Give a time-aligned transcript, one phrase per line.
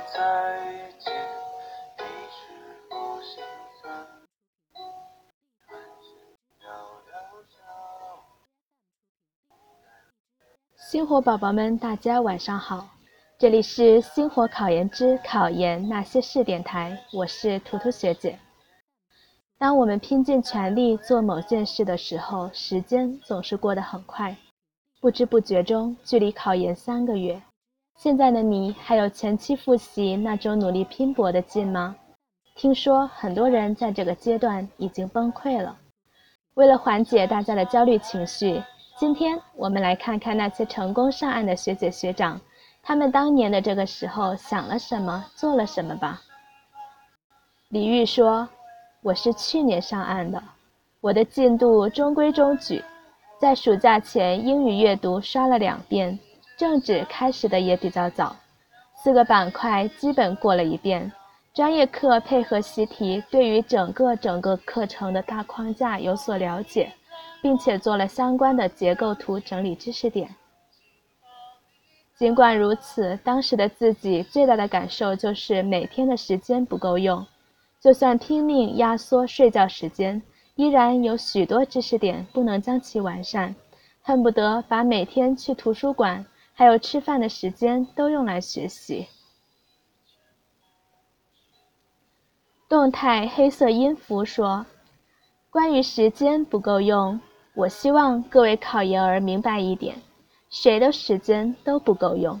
[0.00, 1.12] 再见，
[10.74, 12.88] 星火宝宝们，大家晚上好，
[13.38, 18.36] 这里是星火考研之考研那些事电台，我是图图学姐。
[19.58, 24.36] 当我们拼尽全力做某件事的时候，时间总是过得很快，
[25.00, 27.40] 不知不觉中距离考研三个月。
[27.96, 31.96] 现在的你还有前期复习那种努力拼搏的劲吗？
[32.56, 35.76] 听说很多人在这个阶段已经崩溃了。
[36.54, 38.62] 为了缓解大家的焦虑情绪，
[38.98, 42.40] 今天我们来看看那些成功上岸的学姐学长，
[42.82, 46.20] 他们当年的这个时候想了什么，做了什么吧。
[47.68, 48.48] 李玉说。
[49.02, 50.42] 我是去年上岸的，
[51.02, 52.82] 我的进度中规中矩，
[53.38, 56.18] 在暑假前英语阅读刷了两遍，
[56.56, 58.36] 政治开始的也比较早，
[58.94, 61.10] 四个板块基本过了一遍，
[61.52, 66.92] 专业课配合习题，对于整个整个课程的大框架有所了解，
[67.42, 70.34] 并且做了相关的结构图整理知识点。
[72.16, 77.26] 尽管如此，当时的自己最大的感受就是每天的时间不够用。
[77.80, 80.22] 就算拼命压缩睡觉时间，
[80.54, 83.54] 依然有许多知识点不能将其完善，
[84.00, 86.24] 恨不得把每天去图书馆
[86.54, 89.06] 还有吃饭的时间都用来学习。
[92.68, 94.64] 动态黑色音符说
[95.50, 97.20] ：“关于时间不够用，
[97.54, 100.00] 我希望各位考研儿明白一点，
[100.48, 102.40] 谁的时间都不够用。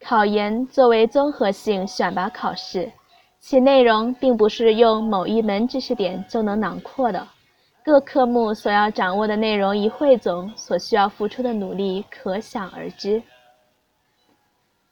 [0.00, 2.90] 考研作为综合性选拔考试。”
[3.40, 7.28] 其内容并不是用某一门知识点就能囊括的，
[7.84, 13.22] 各科目所要掌握的内容一汇总，所需要付出的努力可想而知。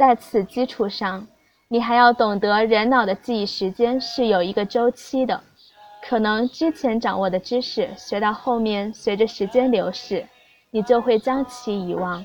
[0.00, 1.26] 在此基础上，
[1.68, 5.38] 你还要懂得人脑的记忆时间是有一个周期的，
[6.02, 10.26] 可能之前掌握的知识学到后面，随着时间流逝，
[10.70, 12.24] 你就会将其遗忘，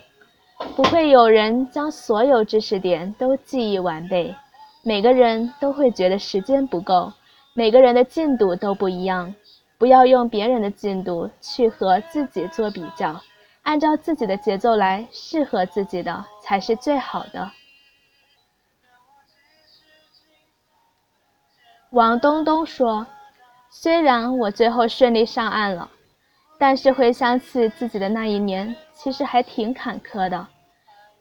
[0.78, 4.34] 不会有人将所有知识点都记忆完备。
[4.81, 7.12] 每个人都会觉得时间不够，
[7.53, 9.36] 每个人的进度都不一样。
[9.78, 13.22] 不要用别人的进度去和自己做比较，
[13.63, 17.52] 按照自己的节奏来，适合自己的才是最好的。
[21.95, 23.07] 王东东说
[23.72, 25.89] ：“虽然我最后顺利上岸了，
[26.59, 30.45] 但是回想起自己的那一年，其实还挺坎坷的，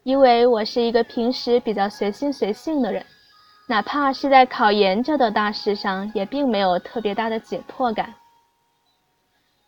[0.03, 3.05] 因为我是一个平时比较随心随性的人。”
[3.67, 8.13] 哪怕是在考研这等大事上，也并没有特别大的紧迫感。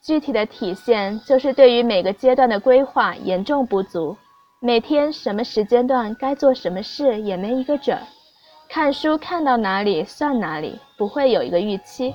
[0.03, 4.17] 具体的体现就是对于每个阶段的规划严重不足，
[4.59, 8.03] 每天什么时间段该做什么事也没一个准儿，
[8.69, 12.13] 看书看到哪里算哪里，不会有一个预期。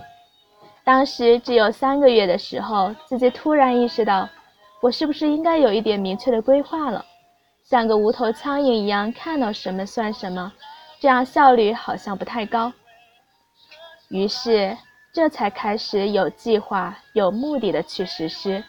[0.85, 4.29] 当时只有三个月的时候，自己突然意识到，
[4.81, 7.05] 我是不是应该有一点明确的规划了？
[7.65, 10.53] 像个无头苍蝇一样，看到什么算什么。
[11.01, 12.73] 这样效率好像不太高，
[14.09, 14.77] 于是
[15.13, 18.63] 这才开始有计划、有目的的去实施。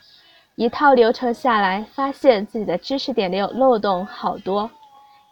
[0.56, 4.70] 一套流程下来，发现自己的知识点里有漏洞好多，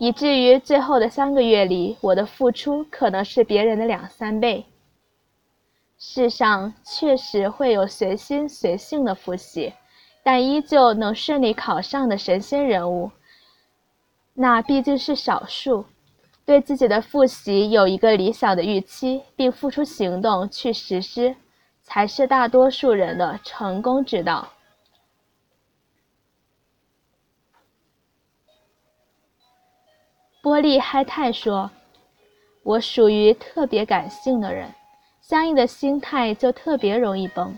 [0.04, 4.66] 以至于最后的三个月里，我的付出可能是别人的两三倍。
[6.00, 9.72] 世上确实会有随心随性的复习，
[10.24, 13.12] 但依旧能顺利考上的神仙人物，
[14.34, 15.86] 那毕竟是少数。
[16.46, 21.36] 对自己的复习有一个理想的预期，并付出行动去实施，
[21.84, 24.50] 才是大多数人的成功之道。
[30.44, 31.70] 波利嗨泰说
[32.64, 34.68] ：“我属于特别感性的人，
[35.22, 37.56] 相应的心态就特别容易崩。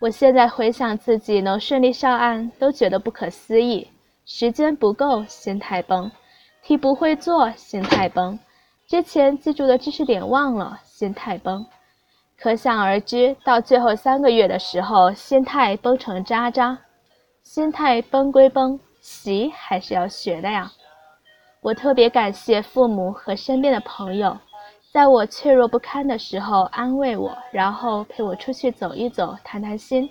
[0.00, 3.86] 我现在回想自己能顺利上岸，都觉得不可思议。
[4.24, 6.10] 时间不够，心态崩。”
[6.64, 8.36] 题不会做，心态崩；
[8.88, 11.64] 之前记住的知识点忘了，心态崩。
[12.36, 16.76] 可想而知，到最后三个月的时候，心态崩成渣渣。
[17.44, 20.72] 心态崩归崩，习还是要学的呀。
[21.66, 24.38] 我特别感谢父母和身边的朋友，
[24.92, 30.08] 在我脆弱不堪的时候安慰我，然后陪我出去走一走，谈谈心。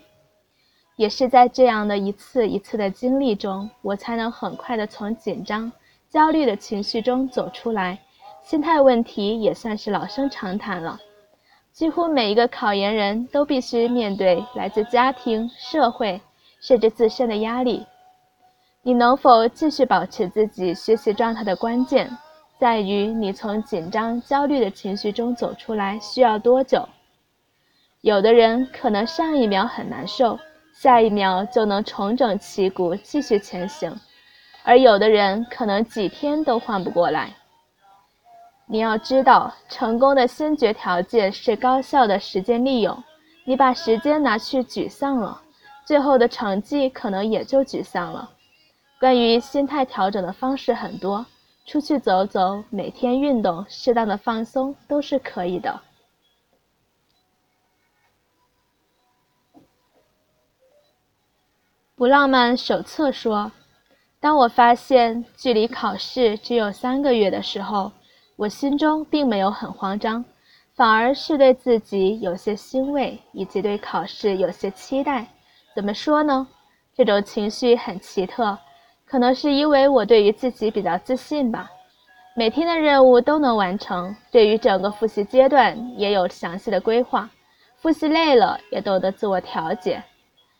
[0.97, 5.71] 也是在这样的一次一次的经历中，我才能很快的从紧张。
[6.09, 7.97] 焦虑的情绪中走出来，
[8.43, 10.99] 心态问题也算是老生常谈了。
[11.71, 16.19] 几乎每一个考研人都必须面对来自家庭、社会
[16.59, 17.85] 甚至自身的压力。
[18.87, 22.07] 你能否继续保持自己学习状态的关键，
[22.59, 26.87] 在于你从紧张、焦虑的情绪中走出来需要多久。
[28.01, 30.37] 有的人可能上一秒很难受，
[30.71, 33.91] 下一秒就能重整旗鼓继续前行，
[34.63, 37.33] 而有的人可能几天都缓不过来。
[38.67, 43.03] 你要知道，成功的先决条件是高效的时间利用。
[43.45, 45.41] 你把时间拿去沮丧了，
[45.85, 48.29] 最后的成绩可能也就沮丧了。
[48.99, 51.25] 关于心态调整的方式很多，
[51.65, 55.81] 出去走走，每天运动，适当的放松都是可以的。
[61.95, 63.51] 不浪漫手册说，
[64.19, 67.91] 当我发现距离考试只有三个月的时候。
[68.37, 70.25] 我心中并没有很慌张，
[70.73, 75.25] 反而是对自己有些欣慰，以及对考试有些期待。
[75.73, 76.45] 怎么说呢？
[76.93, 78.57] 这种情绪很奇特，
[79.07, 81.69] 可能是因为我对于自己比较自信吧。
[82.35, 87.29] 每天的任务都能完成，对于整个复习阶段也有详细的规划。
[87.77, 90.03] 复习累了，也懂得自我调节。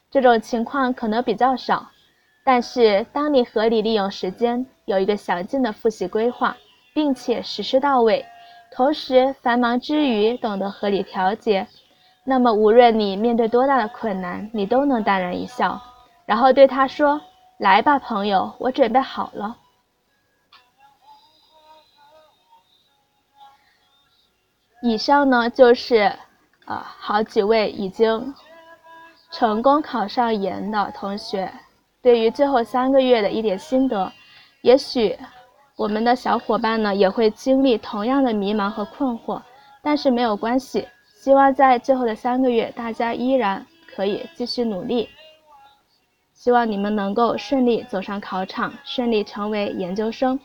[0.10, 1.86] 这种情况可能比较少，
[2.44, 6.56] 但是当你合理利用时间，有一个详尽的复习规划。
[6.94, 8.26] 并且实施到位，
[8.72, 11.68] 同时繁忙之余懂得合理调节，
[12.24, 15.78] 那么无论你面对多大的困难，你都能淡然一笑，
[16.26, 17.20] 然后对他说
[17.58, 19.58] ：“来吧，朋友，我准备好了。”
[24.82, 26.14] 以上呢就是
[26.66, 28.36] 啊好几位已经
[29.32, 31.52] 成功考上研的同学
[32.02, 34.12] 对于最后三个月的一点心得，
[34.62, 35.18] 也许。
[35.78, 39.42] 我们的小伙伴呢也会经历同样的迷茫和困惑，
[39.82, 40.88] 但是没有关系。
[41.18, 45.10] 希望在最后的三个月，大家依然可以继续努力。
[46.36, 50.40] 希望你们能够顺利走上考场，顺利成为研究生。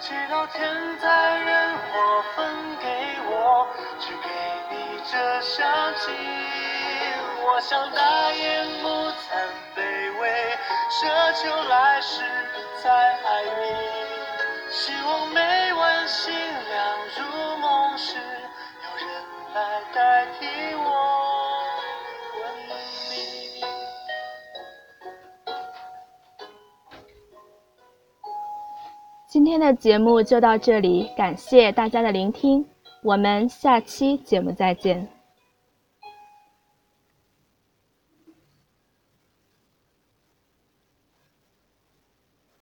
[0.00, 2.46] 祈祷天灾人祸分，
[2.80, 3.09] 给
[5.10, 5.66] 这香
[5.96, 6.12] 气。
[7.42, 9.42] 我想大言不惭
[9.74, 9.82] 卑
[10.20, 10.30] 微，
[10.88, 12.22] 奢求来世
[12.80, 13.50] 再爱你。
[14.70, 15.40] 希望每
[15.72, 19.08] 晚星亮入梦时，有人
[19.52, 20.46] 来代替
[20.76, 20.84] 我
[22.36, 22.40] 吻
[23.10, 23.12] 你。
[29.28, 32.64] 今天的节目就到这里，感谢大家的聆听，
[33.02, 35.19] 我们下期节目再见。